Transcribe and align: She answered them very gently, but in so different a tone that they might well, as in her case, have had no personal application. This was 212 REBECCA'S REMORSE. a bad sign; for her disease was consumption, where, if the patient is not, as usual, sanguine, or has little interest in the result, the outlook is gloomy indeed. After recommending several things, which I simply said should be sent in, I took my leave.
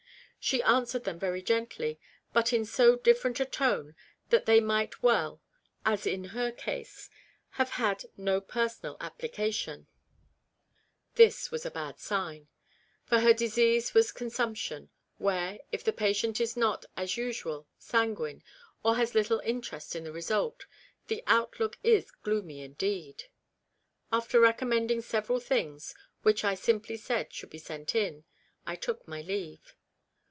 She 0.43 0.63
answered 0.63 1.03
them 1.03 1.19
very 1.19 1.43
gently, 1.43 1.99
but 2.33 2.51
in 2.51 2.65
so 2.65 2.95
different 2.95 3.39
a 3.39 3.45
tone 3.45 3.93
that 4.29 4.47
they 4.47 4.59
might 4.59 5.03
well, 5.03 5.39
as 5.85 6.07
in 6.07 6.23
her 6.33 6.51
case, 6.51 7.11
have 7.59 7.69
had 7.69 8.05
no 8.17 8.41
personal 8.41 8.97
application. 8.99 9.85
This 11.13 11.51
was 11.51 11.61
212 11.61 11.99
REBECCA'S 11.99 12.09
REMORSE. 12.11 12.21
a 12.21 12.41
bad 12.41 12.41
sign; 12.41 12.47
for 13.05 13.19
her 13.19 13.33
disease 13.35 13.93
was 13.93 14.11
consumption, 14.11 14.89
where, 15.19 15.59
if 15.71 15.83
the 15.83 15.93
patient 15.93 16.41
is 16.41 16.57
not, 16.57 16.85
as 16.97 17.17
usual, 17.17 17.67
sanguine, 17.77 18.41
or 18.83 18.95
has 18.95 19.13
little 19.13 19.41
interest 19.41 19.95
in 19.95 20.03
the 20.05 20.11
result, 20.11 20.65
the 21.05 21.21
outlook 21.27 21.77
is 21.83 22.09
gloomy 22.09 22.61
indeed. 22.63 23.25
After 24.11 24.39
recommending 24.39 25.01
several 25.03 25.39
things, 25.39 25.93
which 26.23 26.43
I 26.43 26.55
simply 26.55 26.97
said 26.97 27.31
should 27.31 27.51
be 27.51 27.59
sent 27.59 27.93
in, 27.93 28.23
I 28.65 28.75
took 28.75 29.07
my 29.07 29.21
leave. 29.21 29.75